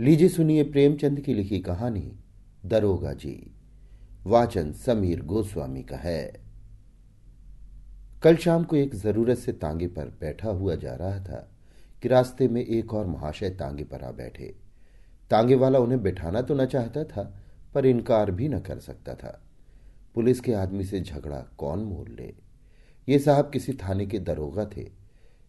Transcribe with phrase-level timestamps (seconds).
[0.00, 2.18] लीजिए सुनिए प्रेमचंद की लिखी कहानी,
[2.66, 3.54] दरोगा जी।
[4.24, 6.40] वाचन समीर गोस्वामी का है।
[8.22, 11.56] कल शाम को एक ज़रूरत से तांगे पर बैठा हुआ जा रहा था
[12.02, 14.56] कि रास्ते में एक और महाशय तांगे पर आ बैठे।
[15.30, 17.42] तांगे वाला उन्हें बैठाना तो न चाहता था,
[17.74, 19.42] पर इनकार भी न कर सकता था।
[20.14, 22.34] पुलिस के आदमी से झगड़ा कौन मोल ले?
[23.08, 24.88] ये साहब किसी थाने के दरोगा थे।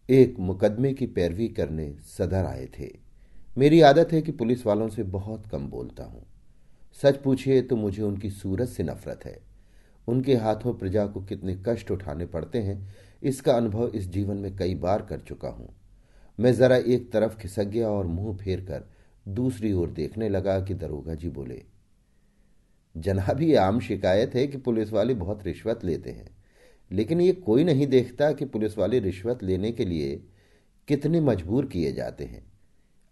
[0.09, 3.05] एक मुकदमे की पैरवी करने सदर आए थे।
[3.55, 6.26] मेरी आदत है कि पुलिस वालों से बहुत कम बोलता हूँ।
[6.98, 9.38] सच पूछिए तो मुझे उनकी सूरत से नफरत है।
[10.07, 14.76] उनके हाथों प्रजा को कितने कष्ट उठाने पड़ते हैं, इसका अनुभव इस जीवन में कई
[14.76, 15.70] बार कर चुका हूँ।
[16.40, 18.84] मैं जरा एक तरफ़ खिसक गया और मुँह फेर कर
[19.26, 21.62] दूसरी ओर देखने लगा कि दरोगा जी बोले,
[22.96, 26.27] जनाब ये आम शिकायत है कि पुलिस वाले बहुत रिश्वत लेते हैं,
[26.91, 30.16] लेकिन ये कोई नहीं देखता कि पुलिस वाले रिश्वत लेने के लिए
[30.88, 32.44] कितने मजबूर किए जाते हैं।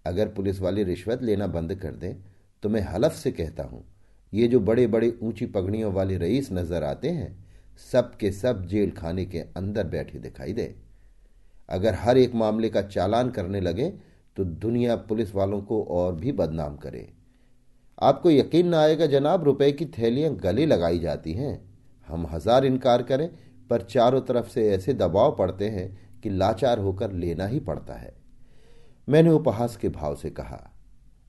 [0.05, 2.13] अगर पुलिस वाले रिश्वत लेना बंद कर दें
[2.63, 3.83] तो मैं हलफ से कहता हूँ,
[4.33, 7.35] ये जो बड़े बड़े ऊँची पगड़ियों वाले रईस नज़र आते हैं,
[7.81, 10.73] सब के सब जेल खाने के अंदर बैठे दिखाई दे।
[11.69, 13.89] अगर हर एक मामले का चालान करने लगे
[14.37, 17.07] तो दुनिया पुलिस वालों को और भी बदनाम करे।
[17.97, 21.59] आपको यकीन ना आएगा जनाब, रुपए की थैलियाँ गले लगाई जाती हैं।
[22.07, 23.29] हम हज़ार इनकार करें,
[23.69, 28.13] पर चारों तरफ़ से ऐसे दबाव पड़ते हैं कि लाचार होकर लेना ही पड़ता है।
[29.07, 30.59] मैंने उपहास के भाव से कहा,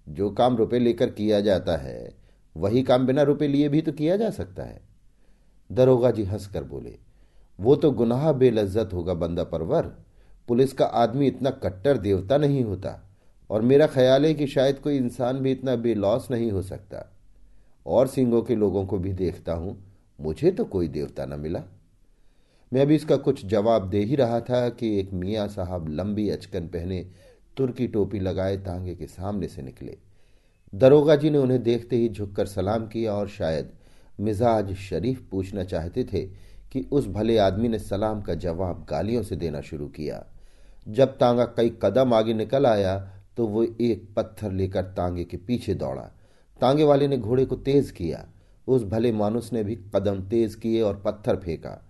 [0.06, 2.14] जो काम रुपए लेकर किया जाता है,
[2.56, 4.80] वही काम बिना रुपए लिए भी तो किया जा सकता है।
[5.70, 6.94] दरोगा जी हंसकर बोले,
[7.58, 9.92] वो तो गुनाह बेलज्जत होगा बंदा परवर।
[10.48, 13.00] पुलिस का आदमी इतना कट्टर देवता नहीं होता,
[13.50, 17.04] और मेरा ख्याल है कि शायद कोई इंसान भी इतना बेलॉस नहीं हो सकता।
[17.86, 19.76] और सिंगों के लोगों को भी देखता हूँ,
[20.18, 21.62] मुझे तो कोई देवता न मिला।
[22.72, 26.66] मैं अभी इसका कुछ जवाब दे ही रहा था कि एक मियाँ साहब लंबी अचकन
[26.66, 27.06] पहने
[27.56, 29.96] तुर्की टोपी लगाए तांगे के सामने से निकले।
[30.74, 33.72] दरोगा जी ने उन्हें देखते ही झुककर सलाम किया और शायद
[34.20, 36.22] मिजाज शरीफ पूछना चाहते थे
[36.72, 40.24] कि उस भले आदमी ने सलाम का जवाब गालियों से देना शुरू किया।
[40.88, 42.98] जब तांगा कई कदम आगे निकल आया
[43.36, 46.02] तो वो एक पत्थर लेकर तांगे के पीछे दौड़ा।
[46.60, 48.26] तांगे वाले ने घोड़े को तेज किया।
[48.66, 51.80] उस भले मानुस ने भी कदम तेज किए और पत्थर फेंका।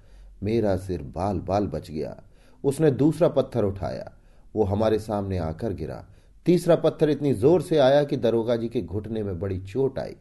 [0.42, 2.22] मेरा सिर बाल बाल बच गया।
[2.64, 4.12] उसने दूसरा पत्थर उठाया।
[4.54, 6.04] वो हमारे सामने आकर गिरा।
[6.46, 10.16] तीसरा पत्थर इतनी ज़ोर से आया कि दरोगा जी के घुटने में बड़ी चोट आई,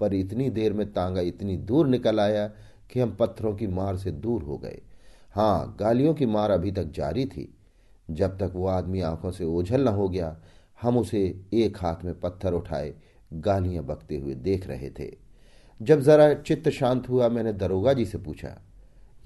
[0.00, 2.46] पर इतनी देर में तांगा इतनी दूर निकल आया
[2.90, 4.80] कि हम पत्थरों की मार से दूर हो गए।
[5.34, 7.48] हाँ गालियों की मार अभी तक जारी थी।
[8.08, 10.36] जब तक वो आदमी आँखों से ओझल न हो गया,
[10.78, 11.22] हम उसे
[11.54, 12.94] एक हाथ में पत्थर उठाए,
[13.32, 15.10] गालियाँ बकते हुए देख रहे थे।
[15.80, 18.56] जब जरा चित्त शांत हुआ, मैंने दरोगा जी से पूछा,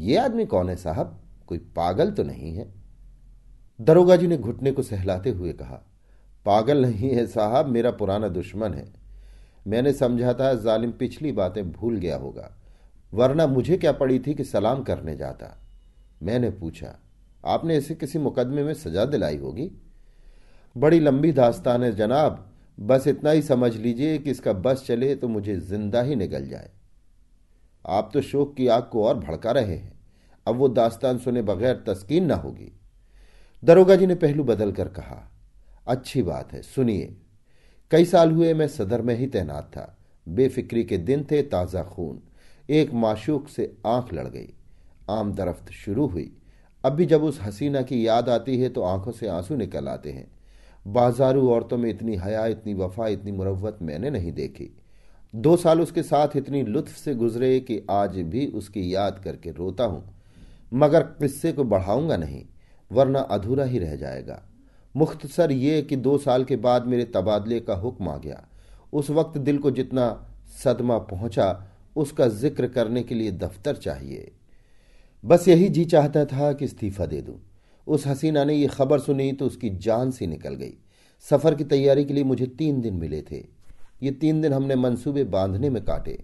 [0.00, 1.18] ये आदमी कौन है साहब?
[1.46, 2.72] कोई पागल तो नहीं है?
[3.80, 5.82] दरोगा जी ने घुटने को सहलाते हुए कहा,
[6.46, 8.86] पागल नहीं है साहब, मेरा पुराना दुश्मन है।
[9.66, 12.50] मैंने समझा था जालिम पिछली बातें भूल गया होगा,
[13.12, 15.56] वरना मुझे क्या पड़ी थी कि सलाम करने जाता।
[16.22, 16.94] मैंने पूछा,
[17.44, 19.70] आपने इसे किसी मुकदमे में सजा दिलाई होगी?
[20.76, 22.44] बड़ी लंबी दास्तान है जनाब,
[22.78, 26.70] बस इतना ही समझ लीजिए कि इसका बस चले तो मुझे ज़िंदा ही निकल जाए।
[27.84, 29.92] आप तो शोक की आग को और भड़का रहे हैं,
[30.46, 32.72] अब वो दास्तान सुने बगैर तस्कीन ना होगी।
[33.62, 35.30] दरोगा जी ने पहलू बदल कर कहा,
[35.86, 37.16] अच्छी बात है, सुनिए।
[37.90, 39.94] कई साल हुए मैं सदर में ही तैनात था।
[40.26, 42.20] बेफिक्री के दिन थे ताज़ा खून।
[42.68, 44.48] एक माशूक से आँख लड़ गई।
[45.10, 46.30] आम दरफ्त शुरू हुई।
[46.84, 50.10] अब भी जब उस हसीना की याद आती है तो आँखों से आँसू निकल आते
[50.10, 50.26] हैं।
[50.86, 54.70] बाजारू औरतों में इतनी हया, इतनी वफा, इतनी मुरवत मैंने नहीं देखी।
[55.34, 59.84] दो साल उसके साथ इतनी लुत्फ से गुजरे कि आज भी उसकी याद करके रोता
[59.84, 60.04] हूँ।
[60.72, 62.44] मगर किस्से को बढ़ाऊँगा नहीं।
[62.90, 64.42] वरना अधूरा ही रह जाएगा।
[64.94, 68.42] मुख्तसर ये कि दो साल के बाद मेरे तबादले का हुक्म आ गया।
[68.92, 70.06] उस वक्त दिल को जितना
[70.64, 74.30] सदमा पहुँचा, उसका ज़िक्र करने के लिए दफ्तर चाहिए।
[75.24, 77.38] बस यही जी चाहता था कि इस्तीफा दे दूँ।
[77.86, 80.74] उस हसीना ने यह खबर सुनी तो उसकी जान सी निकल गई।
[81.26, 83.44] सफ़र की तैयारी के लिए मुझे तीन दिन मिले थे।
[84.02, 86.18] ये तीन दिन हमने मंसूबे बांधने में काटे।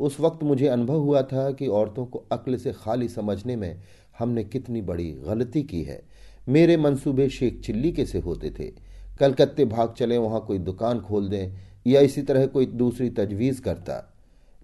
[0.00, 3.80] उस वक्त मुझे अनुभव हुआ था कि औरतों को अक्ल से खाली समझने में
[4.20, 6.02] हमने कितनी बड़ी गलती की है।
[6.48, 8.72] मेरे मंसूबे शेख चिल्ली के से होते थे।
[9.20, 11.52] कलकत्ते भाग चले, वहाँ कोई दुकान खोल दें
[11.86, 14.14] या इसी तरह कोई दूसरी तजवीज करता।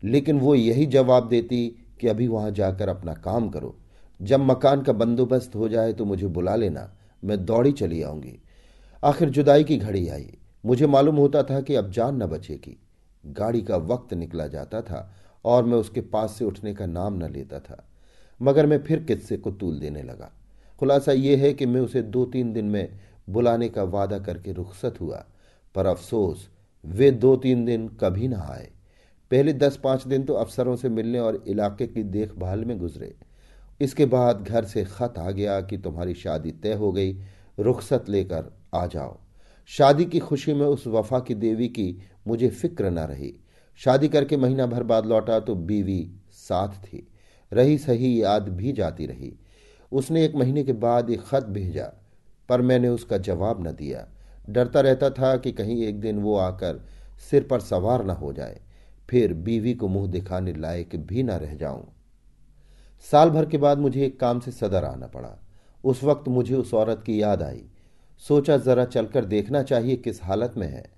[0.05, 3.79] लेकिन वो यही जवाब देती कि अभी वहाँ जाकर अपना काम करो।
[4.23, 8.39] जब मकान का बंदोबस्त हो जाए तो मुझे बुला लेना। मैं दौड़ी चली आऊँगी।
[9.05, 10.31] आखिर जुदाई की घड़ी आई।
[10.67, 12.81] मुझे मालूम होता था कि अब जान न बचेगी।
[13.27, 15.15] गाड़ी का वक्त निकला जाता था
[15.45, 17.89] और मैं उसके पास से उठने का नाम न लेता था।
[18.43, 20.33] मगर मैं फिर किस्से को तूल देने लगा?
[20.79, 22.99] खुलासा यह है कि मैं उसे दो तीन दिन में
[23.31, 25.27] बुलाने का वादा करके रुखसत हुआ,
[25.75, 26.51] पर अफसोस,
[26.85, 28.71] वे दो तीन दिन कभी ना आए।
[29.31, 33.15] पहले दस पाँच दिन तो अफसरों से मिलने और इलाके की देखभाल में गुजरे।
[33.81, 37.19] इसके बाद घर से खत आ गया कि तुम्हारी शादी तय हो गई,
[37.59, 39.19] रुखसत लेकर आ जाओ।
[39.67, 43.35] शादी की खुशी में उस वफा की देवी की मुझे फ़िक्र न रही।
[43.77, 47.09] शादी करके महीना भर बाद लौटा तो बीवी साथ थी।
[47.53, 49.39] रही सही याद भी जाती रही।
[49.93, 51.93] उसने एक महीने के बाद एक खत भेजा,
[52.49, 54.09] पर मैंने उसका जवाब न दिया।
[54.51, 56.87] डरता रहता था कि कहीं एक दिन वो आकर
[57.31, 58.61] सिर पर सवार न हो जाए।
[59.11, 61.89] फिर बीवी को मुँह दिखाने लायक भी न रह जाऊँ।
[63.13, 65.39] साल भर के बाद मुझे एक काम से सदर आना पड़ा।
[65.85, 67.65] उस वक्त मुझे उस औरत की याद आई।
[68.19, 70.91] सोचा जरा चलकर देखना चाहिए किस हालत में है।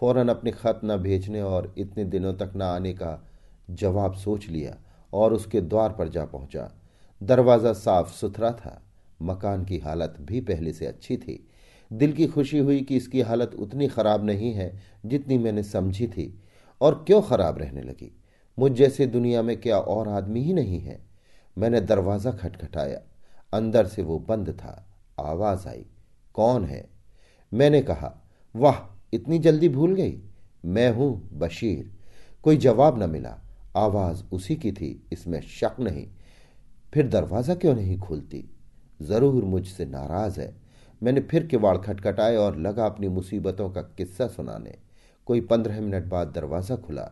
[0.00, 3.28] फ़ौरन अपने खत न भेजने और इतने दिनों तक न आने का
[3.70, 4.76] जवाब सोच लिया।
[5.12, 6.70] और उसके द्वार पर जा पहुँचा।
[7.22, 8.82] दरवाज़ा साफ़ सुथरा था।
[9.22, 11.48] मकान की हालत भी पहले से अच्छी थी।
[11.92, 16.40] दिल की खुशी हुई कि इसकी हालत उतनी खराब नहीं है जितनी मैंने समझी थी,
[16.80, 18.12] और क्यों खराब रहने लगी?
[18.58, 21.00] मुझ जैसे दुनिया में क्या और आदमी ही नहीं है?
[21.58, 23.00] मैंने दरवाज़ा खटखटाया।
[23.52, 24.86] अंदर से वो बंद था।
[25.20, 25.86] आवाज़ आई,
[26.34, 26.88] कौन है?
[27.52, 28.14] मैंने कहा,
[28.56, 30.18] वाह, इतनी जल्दी भूल गई।
[30.64, 31.90] मैं हूँ बशीर।
[32.42, 33.38] कोई जवाब न मिला।
[33.76, 36.06] आवाज़ उसी की थी, इसमें शक नहीं।
[36.92, 38.44] फिर दरवाज़ा क्यों नहीं खुलती?
[39.02, 40.54] ज़रूर मुझसे नाराज़ है।
[41.02, 44.78] मैंने फिर किवाड़ खटखटाए और लगा अपनी मुसीबतों का किस्सा सुनाने।
[45.26, 47.10] कोई पंद्रह मिनट बाद दरवाज़ा खुला।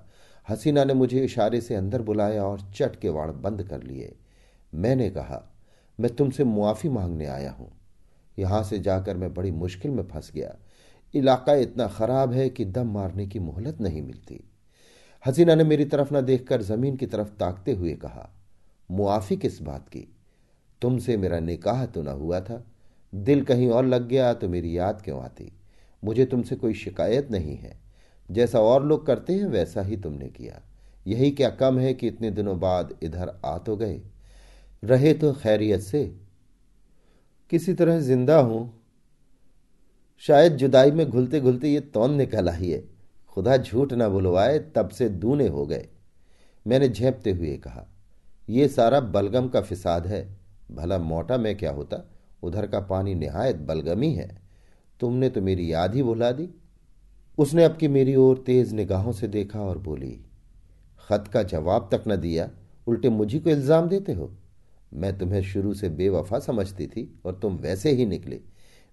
[0.49, 4.15] हसीना ने मुझे इशारे से अंदर बुलाया और चट के वाड़ बंद कर लिए।
[4.75, 5.43] मैंने कहा,
[5.99, 7.71] मैं तुमसे मुआफ़ी मांगने आया हूँ।
[8.39, 10.55] यहाँ से जाकर मैं बड़ी मुश्किल में फंस गया।
[11.15, 14.41] इलाका इतना ख़राब है कि दम मारने की मोहलत नहीं मिलती।
[15.27, 18.31] हसीना ने मेरी तरफ़ न देखकर ज़मीन की तरफ़ ताकते हुए कहा
[18.91, 20.09] मुआफ़ी किस बात की।
[20.83, 22.67] तुमसे मेरा निकाह तो न हुआ था।
[23.15, 25.53] दिल कहीं और लग गया तो मेरी याद क्यों आती?
[26.05, 27.81] मुझे तुमसे कोई शिकायत नहीं है।
[28.31, 30.63] जैसा और लोग करते हैं, वैसा ही तुमने किया।
[31.07, 34.01] यही क्या कम है कि इतने दिनों बाद इधर आ तो गए?
[34.85, 36.17] रहे तो खैरियत से।
[37.51, 38.83] किसी तरह ज़िंदा हूँ।
[40.19, 42.96] शायद जुदाई में घुलते घुलते ये तौन निकल आई है।
[43.37, 45.89] खुदा झूठ ना बुलवाए तब से दूने हो गए।
[46.67, 47.87] मैंने झेपते हुए कहा
[48.49, 50.39] यह सारा बलगम का फिसाद है,
[50.71, 52.03] भला मोटा में क्या होता?
[52.43, 54.29] उधर का पानी निहायत बलगमी है।
[55.01, 56.49] तुमने तो मेरी याद ही भुला दी।
[57.39, 60.19] उसने अब की मेरी ओर तेज निगाहों से देखा और बोली,
[61.09, 62.51] खत का जवाब तक न दिया,
[62.87, 64.33] उल्टे मुझी को इल्ज़ाम देते हो?
[64.95, 68.41] मैं तुम्हें शुरू से बेवफा समझती थी और तुम वैसे ही निकले।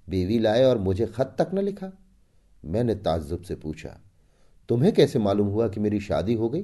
[0.07, 1.91] बीवी लाए और मुझे खत तक न लिखा?
[2.63, 3.99] मैंने ताज्जुब से पूछा
[4.73, 6.63] तुम्हें कैसे मालूम हुआ कि मेरी शादी हो गई?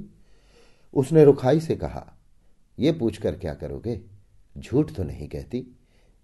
[0.94, 2.18] उसने रुखाई से कहा
[2.78, 4.00] यह पूछकर क्या करोगे?
[4.56, 5.62] झूठ तो नहीं कहती।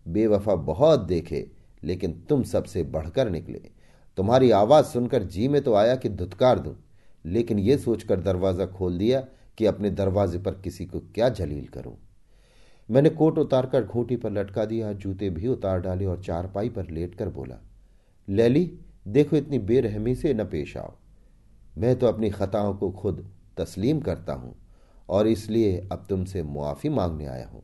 [0.06, 1.46] बेवफा बहुत देखे,
[1.84, 3.62] लेकिन तुम सबसे बढ़कर निकले।
[4.18, 6.76] तुम्हारी आवाज़ सुनकर जी में तो आया कि धुतकार दूँ,
[7.26, 9.24] लेकिन यह सोचकर दरवाज़ा खोल दिया
[9.58, 11.98] कि अपने दरवाजे पर किसी को क्या जलील करूँ।
[12.90, 17.30] मैंने कोट उतारकर घोटी पर लटका दिया, जूते भी उतार डाले और चारपाई पर लेटकर
[17.30, 17.62] बोला,
[18.28, 18.72] लैली,
[19.08, 20.98] देखो इतनी बेरहमी से न पेश आओ।
[21.78, 23.26] मैं तो अपनी खताओं को खुद
[23.58, 24.56] तस्लीम करता हूँ
[25.10, 27.64] और इसलिए अब तुमसे मुआफ़ी मांगने आया हूँ।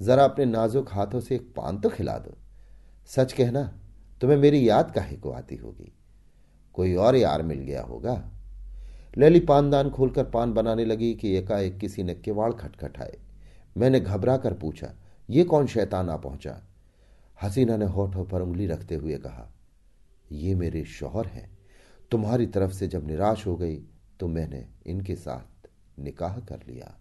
[0.00, 2.36] जरा अपने नाजुक हाथों से एक पान तो खिला दो।
[3.10, 3.62] सच कहना,
[4.20, 5.92] तुम्हें मेरी याद काहे को आती होगी?
[6.74, 8.22] कोई और यार मिल गया होगा।
[9.18, 13.18] लैली पानदान खोलकर पान बनाने लगी कि एकाएक किसी ने किवाड़ खटखटाए।
[13.76, 14.92] मैंने घबरा कर पूछा,
[15.28, 16.60] ये कौन शैतान आ पहुँचा?
[17.38, 19.50] हसीना ने होठों पर उंगली रखते हुए कहा,
[20.32, 21.48] ये मेरे शौहर हैं।
[22.12, 23.76] तुम्हारी तरफ़ से जब निराश हो गई
[24.20, 26.94] तो मैंने इनके साथ निकाह कर लिया।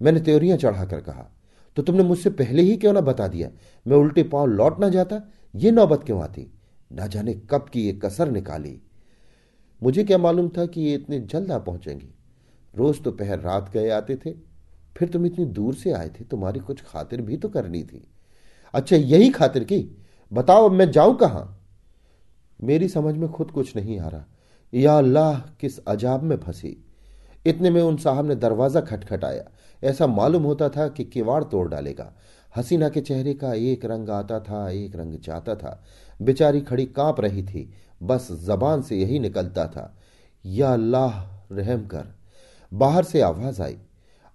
[0.00, 1.30] मैंने त्योरियाँ चढ़ाकर कहा
[1.76, 3.48] तो तुमने मुझसे पहले ही क्यों ना बता दिया?
[3.86, 5.20] मैं उल्टे पाँव लौट ना जाता,
[5.54, 6.46] ये नौबत क्यों आती?
[6.90, 8.80] ना जाने कब की ये कसर निकाली।
[9.82, 12.08] मुझे क्या मालूम था कि ये इतने जल्द आ पहुंचेंगी?
[12.74, 14.32] रोज तो पहर रात गए आते थे,
[14.96, 18.02] फिर तुम इतनी दूर से आए थे, तुम्हारी कुछ खातिर भी तो करनी थी।
[18.74, 19.96] अच्छा यही खातिर की?
[20.32, 21.52] बताओ, अब मैं जाऊँ कहाँ?
[22.60, 24.24] मेरी समझ में खुद कुछ नहीं आ रहा।
[24.74, 26.84] या अल्लाह किस अजाब में फंसी?
[27.46, 29.44] इतने में उन साहब ने दरवाज़ा खटखटाया।
[29.84, 32.12] ऐसा मालूम होता था कि किवाड़ तोड़ डालेगा।
[32.56, 35.84] हसीना के चेहरे का एक रंग आता था, एक रंग जाता था।
[36.22, 39.98] बेचारी खड़ी काँप रही थी। बस जबान से यही निकलता था।
[40.46, 41.10] या अल्लाह,
[41.52, 42.04] रहम कर।
[42.74, 43.78] बाहर से आवाज़ आई।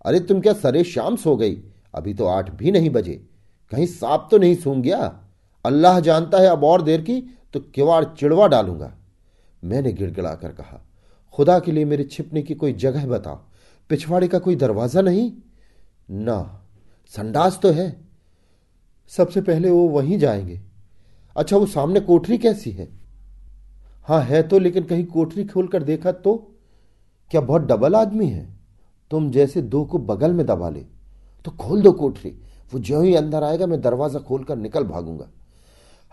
[0.05, 1.63] अरे, तुम क्या सरे शाम सो गई?
[1.93, 3.27] अभी तो आठ भी नहीं बजे।
[3.71, 5.19] कहीं सांप तो नहीं सूंघ गया?
[5.65, 8.97] अल्लाह जानता है अब और देर की तो किवाड़ चिड़वा डालूँगा।
[9.63, 10.85] मैंने गिड़गिड़ा कर कहा,
[11.33, 13.39] खुदा के लिए मेरे छिपने की कोई जगह बताओ।
[13.89, 15.31] पिछवाड़े का कोई दरवाज़ा नहीं?
[16.11, 16.65] ना,
[17.07, 18.01] संडास तो है।
[19.07, 20.61] सबसे पहले वो वहीं जाएँगे।
[21.37, 22.89] अच्छा वो सामने कोठरी कैसी है?
[24.03, 26.55] हाँ, है तो लेकिन कहीं कोठरी खोलकर देखा तो?
[27.31, 28.57] क्या बहुत डबल आदमी है?
[29.11, 30.85] तुम जैसे दो को बगल में दबा ले
[31.45, 32.29] तो खोल दो कोठरी।
[32.73, 35.29] वो जो ही अंदर आएगा, मैं दरवाज़ा खोलकर निकल भागूँगा।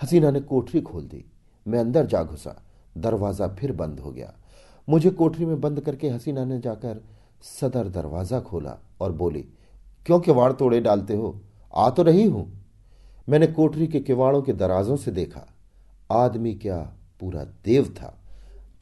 [0.02, 1.24] हसीना ने कोठरी खोल दी।
[1.68, 2.62] मैं अंदर जा घुसा।
[2.98, 4.32] दरवाज़ा फिर बंद हो गया।
[4.88, 7.00] मुझे कोठरी में बंद करके हसीना ने जाकर
[7.44, 9.40] सदर दरवाज़ा खोला और बोली,
[10.06, 11.40] क्यों किवाड़ तोड़े डालते हो?
[11.74, 12.46] आ तो रही हूँ।
[13.28, 15.46] मैंने कोठरी के किवाड़ों के दराजों से देखा।
[16.10, 16.78] आदमी क्या
[17.20, 18.14] पूरा देव था।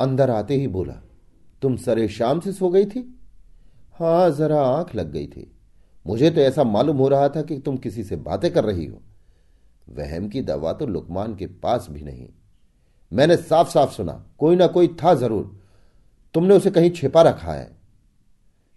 [0.00, 1.00] अंदर आते ही बोला,
[1.62, 3.00] तुम सरे शाम से सो गई थी?
[4.00, 5.50] हाँ, जरा आँख लग गई थी।
[6.06, 9.00] मुझे तो ऐसा मालूम हो रहा था कि तुम किसी से बातें कर रही हो।
[9.88, 12.28] वहम की दवा तो लुकमान के पास भी नहीं।
[13.12, 15.54] मैंने साफ़ साफ़ सुना, कोई ना कोई था ज़रूर।
[16.34, 17.70] तुमने उसे कहीं छिपा रखा है।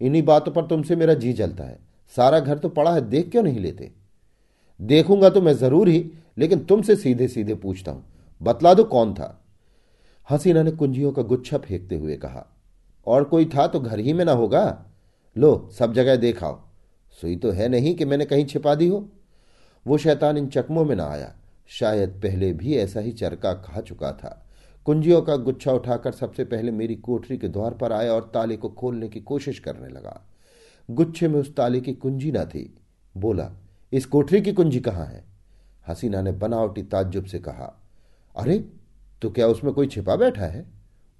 [0.00, 1.78] इन्हीं बातों पर तुमसे मेरा जी जलता है।
[2.14, 3.90] सारा घर तो पड़ा है, देख क्यों नहीं लेते?
[4.80, 6.04] देखूँगा तो मैं ज़रूर ही,
[6.38, 8.04] लेकिन तुमसे सीधे सीधे पूछता हूँ,
[8.40, 9.36] बतला दो कौन था?
[10.28, 12.46] हसीना ने कुंजियों का गुच्छा फेंकते हुए कहा,
[13.06, 14.84] और कोई था तो घर ही में ना होगा?
[15.36, 16.58] लो, सब जगह देखाओ
[17.18, 19.08] सुई तो है नहीं कि मैंने कहीं छिपा दी हो।
[19.86, 21.32] वो शैतान इन चकमों में ना आया।
[21.70, 24.46] शायद पहले भी ऐसा ही चरका खा चुका था।
[24.84, 28.68] कुंजियों का गुच्छा उठाकर सबसे पहले मेरी कोठरी के द्वार पर आया और ताले को
[28.68, 30.26] खोलने की कोशिश करने लगा।
[30.90, 32.78] गुच्छे में उस ताले की कुंजी ना थी।
[33.16, 33.50] बोला,
[33.92, 35.24] इस कोठरी की कुंजी कहाँ है?
[35.88, 37.82] हसीना ने बनावटी ताज्जुब से कहा,
[38.36, 38.64] अरे
[39.22, 40.66] तो क्या उसमें कोई छिपा बैठा है?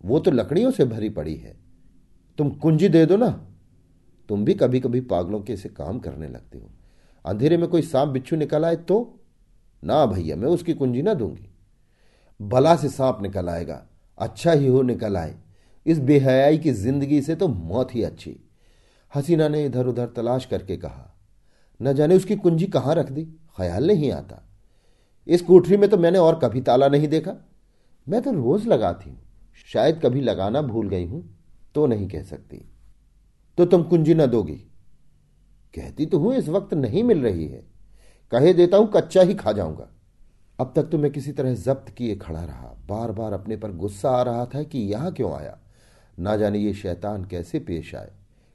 [0.05, 1.57] वो तो लकड़ियों से भरी पड़ी है।
[2.39, 3.47] तुम कुंजी दे दो ना।
[4.29, 6.71] तुम भी कभी कभी पागलों के से काम करने लगते हो।
[7.27, 9.20] अंधेरे में कोई सांप बिच्छू निकल आए तो
[9.83, 11.49] ना भैया, मैं उसकी कुंजी ना दूँगी।
[12.41, 13.83] भला से सांप निकल आएगा
[14.19, 15.35] अच्छा ही हो निकल आए।
[15.87, 18.37] इस बेहयाई की ज़िंदगी से तो मौत ही अच्छी।
[19.13, 21.07] हसीना ने इधर उधर तलाश करके कहा,
[21.81, 23.25] न जाने उसकी कुंजी कहाँ रख दी,
[23.57, 24.43] ख्याल नहीं आता।
[25.27, 27.35] इस कोठरी में तो मैंने और कभी ताला नहीं देखा।
[28.07, 29.19] मैं तो रोज लगाती हूँ,
[29.69, 31.23] शायद कभी लगाना भूल गई हूँ
[31.75, 32.65] तो नहीं कह सकती।
[33.59, 34.57] तो तुम कुंजी न दोगी।
[35.75, 37.65] कहती तो हूँ, इस वक्त नहीं मिल रही है।
[38.33, 39.89] कहे देता हूँ, कच्चा ही खा जाऊँगा।
[40.61, 44.11] अब तक तो मैं किसी तरह जब्त किए खड़ा रहा। बार बार अपने पर गुस्सा
[44.11, 45.59] आ रहा था कि यहाँ क्यों आया?
[46.19, 48.13] ना जाने ये शैतान कैसे पेश आए।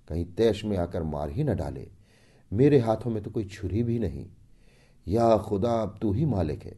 [0.08, 1.88] कहीं तैश में आकर मार ही न डाले।
[2.53, 4.25] मेरे हाथों में तो कोई छुरी भी नहीं।
[5.08, 6.75] या खुदा, अब तू ही मालिक है।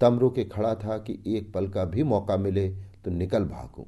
[0.00, 2.68] तमरो के खड़ा था कि एक पल का भी मौका मिले
[3.04, 3.84] तो निकल भागूं।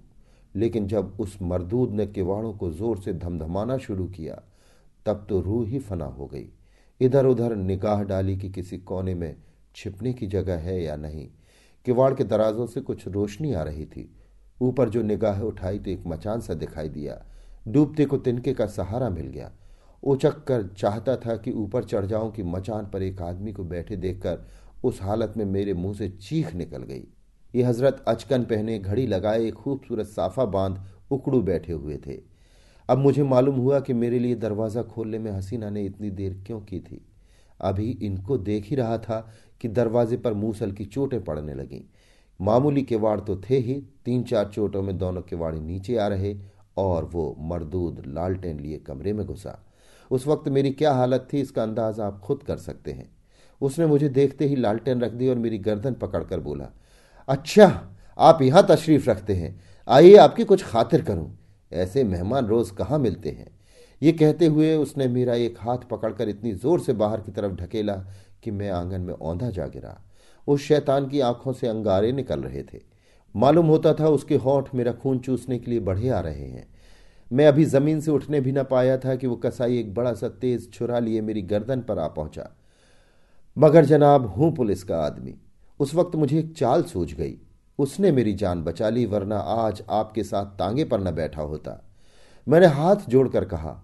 [0.56, 4.42] लेकिन जब उस मरदूद ने किवाड़ों को ज़ोर से धमधमाना शुरू किया,
[5.06, 6.48] तब तो रूह ही फना हो गई।
[7.00, 9.36] इधर उधर निगाह डाली कि किसी कोने में
[9.76, 11.28] छिपने की जगह है या नहीं।
[11.86, 14.08] किवाड़ के दराजों से कुछ रोशनी आ रही थी।
[14.62, 17.22] ऊपर जो निगाह उठाई तो एक मचान सा दिखाई दिया।
[17.68, 19.52] डूबते को तिनके का सहारा मिल गया।
[20.02, 23.96] उचक कर चाहता था कि ऊपर चढ़ जाऊँ कि मचान पर एक आदमी को बैठे
[23.96, 24.46] देखकर
[24.84, 27.02] उस हालत में मेरे मुँह से चीख निकल गई।
[27.54, 30.80] ये हज़रत अचकन पहने घड़ी लगाए एक खूबसूरत साफा बाँध
[31.10, 32.29] उकड़ू बैठे हुए थे।
[32.90, 36.60] अब मुझे मालूम हुआ कि मेरे लिए दरवाज़ा खोलने में हसीना ने इतनी देर क्यों
[36.60, 37.00] की थी।
[37.60, 39.18] अभी इनको देख ही रहा था
[39.60, 41.80] कि दरवाजे पर मूसल की चोटें पड़ने लगीं।
[42.40, 46.34] मामूली किवाड़ तो थे ही, तीन चार चोटों में दोनों किवाड़े नीचे आ रहे
[46.76, 49.58] और वो मरदूद लालटेन लिए कमरे में घुसा।
[50.10, 53.10] उस वक्त मेरी क्या हालत थी इसका अंदाज आप खुद कर सकते हैं।
[53.60, 56.70] उसने मुझे देखते ही लालटेन रख दी और मेरी गर्दन पकड़कर बोला
[57.28, 57.66] अच्छा
[58.18, 61.36] आप यहाँ तशरीफ़ रखते हैं। आइए आपकी कुछ खातिर करूँ।
[61.72, 63.50] ऐसे मेहमान रोज कहाँ मिलते हैं?
[64.02, 67.94] ये कहते हुए उसने मेरा एक हाथ पकड़कर इतनी ज़ोर से बाहर की तरफ़ ढकेला
[68.42, 70.02] कि मैं आँगन में औंधा जा गिरा।
[70.48, 72.80] उस शैतान की आँखों से अंगारे निकल रहे थे।
[73.36, 76.66] मालूम होता था उसके होठ मेरा खून चूसने के लिए बढ़े आ रहे हैं।
[77.32, 80.28] मैं अभी ज़मीन से उठने भी न पाया था कि वो कसाई एक बड़ा सा
[80.28, 82.56] तेज छुरा लिए मेरी गर्दन पर आ पहुँचा।
[83.58, 85.34] मगर जनाब, हूँ पुलिस का आदमी।
[85.80, 87.38] उस वक्त मुझे एक चाल सूझ गई।
[87.80, 91.90] उसने मेरी जान बचा ली, वरना आज आपके साथ तांगे पर न बैठा होता।
[92.46, 93.76] मैंने हाथ जोड़कर कहा,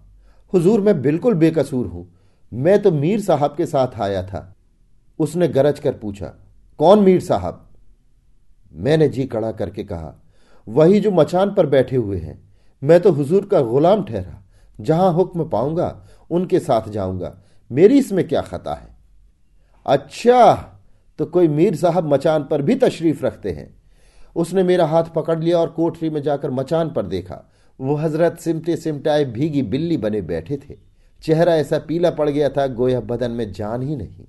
[0.53, 2.07] हुजूर, मैं बिल्कुल बेकसूर हूँ।
[2.51, 4.53] मैं तो मीर साहब के साथ आया था।
[5.19, 6.33] उसने गरज कर पूछा,
[6.79, 7.63] कौन मीर साहब?
[8.73, 10.13] मैंने जी कड़ा करके कहा,
[10.67, 12.39] वही जो मचान पर बैठे हुए हैं।
[12.81, 14.43] मैं तो हुजूर का गुलाम ठहरा।
[14.79, 17.33] जहाँ हुक्म पाऊँगा, उनके साथ जाऊँगा।
[17.71, 18.95] मेरी इसमें क्या खता है?
[19.85, 20.55] अच्छा
[21.19, 23.76] तो कोई मीर साहब मचान पर भी तशरीफ़ रखते हैं।
[24.37, 28.75] उसने मेरा हाथ पकड़ लिया और कोठरी में जाकर मचान पर देखा। वो हज़रत सिमटे
[28.75, 30.75] सिमटाए भीगी बिल्ली बने बैठे थे।
[31.23, 34.25] चेहरा ऐसा पीला पड़ गया था, गोया बदन में जान ही नहीं।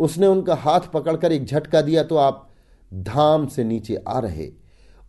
[0.00, 2.50] उसने उनका हाथ पकड़कर एक झटका दिया तो आप
[2.94, 4.50] धाम से नीचे आ रहे।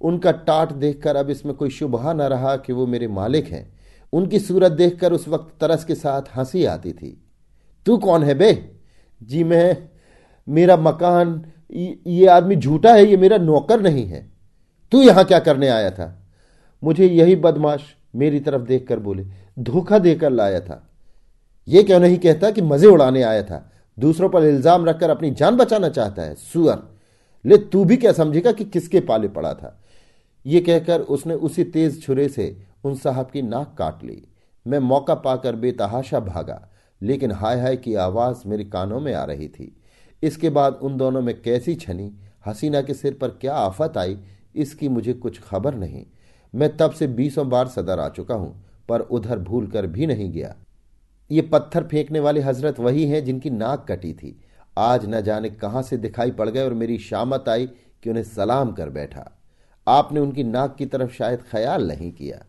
[0.01, 3.79] उनका टाट देखकर अब इसमें कोई शुभा न रहा कि वो मेरे मालिक हैं।
[4.13, 7.25] उनकी सूरत देखकर उस वक्त तरस के साथ हँसी आती थी।
[7.85, 8.71] तू कौन है बे?
[9.23, 9.77] जी मैं,
[10.47, 11.45] मेरा मकान,
[12.07, 14.28] ये आदमी झूठा है, ये मेरा नौकर नहीं है।
[14.91, 16.15] तू यहाँ क्या करने आया था?
[16.83, 17.81] मुझे यही बदमाश
[18.15, 19.25] मेरी तरफ़ देखकर बोले,
[19.57, 20.85] धोखा देकर लाया था।
[21.67, 23.71] यह क्यों नहीं कहता कि मज़े उड़ाने आया था?
[23.97, 26.79] दूसरों पर इल्ज़ाम रखकर अपनी जान बचाना चाहता है, सुअर।
[27.45, 29.75] ले, तू भी क्या समझेगा कि किसके पाले पड़ा था?
[30.45, 34.21] ये कहकर उसने उसी तेज छुरे से उन साहब की नाक काट ली।
[34.65, 36.61] मैं मौका पाकर बेतहाशा भागा,
[37.01, 39.75] लेकिन हाय हाय की आवाज़ मेरे कानों में आ रही थी।
[40.23, 42.11] इसके बाद उन दोनों में कैसी छनी,
[42.47, 44.17] हसीना के सिर पर क्या आफत आई
[44.55, 46.05] इसकी मुझे कुछ खबर नहीं।
[46.53, 48.53] मैं तब से बीसों बार सदर आ चुका हूँ,
[48.89, 50.55] पर उधर भूल कर भी नहीं गया।
[51.29, 54.39] ये पत्थर फेंकने वाले हज़रत वही हैं जिनकी नाक कटी थी।
[54.77, 57.65] आज न जाने कहाँ से दिखाई पड़ गए और मेरी शामत आई
[58.03, 59.29] कि उन्हें सलाम कर बैठा।
[59.87, 62.43] आपने उनकी नाक की तरफ़ शायद ख्याल नहीं किया।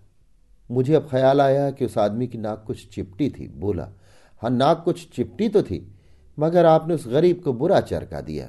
[0.70, 3.88] मुझे अब ख्याल आया कि उस आदमी की नाक कुछ चिपटी थी। बोला
[4.42, 5.86] हाँ नाक कुछ चिपटी तो थी,
[6.38, 8.48] मगर आपने उस गरीब को बुरा चरका दिया।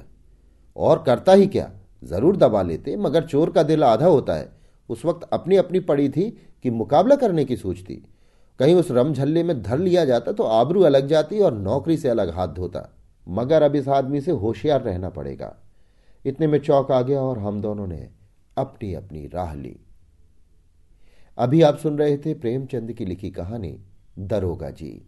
[0.76, 1.70] और करता ही क्या?
[2.02, 4.50] ज़रूर दबा लेते, मगर चोर का दिल आधा होता है।
[4.90, 6.30] उस वक्त अपनी अपनी पड़ी थी
[6.64, 8.02] कि मुकाबला करने की सोचती
[8.60, 12.30] कहीं उस रमझल्ले में धर लिया जाता तो आबरू अलग जाती और नौकरी से अलग
[12.30, 12.88] हाथ धोता,
[13.26, 15.54] मगर अब इस आदमी से होशियार रहना पड़ेगा।
[16.24, 18.08] इतने में चौक आ गया और हम दोनों ने
[18.56, 19.76] अपनी अपनी राह ली।
[21.38, 23.78] अभी आप सुन रहे थे प्रेमचंद की लिखी कहानी,
[24.18, 25.06] दरोगा जी।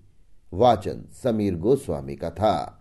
[0.52, 2.80] वाचन समीर गोस्वामी का था।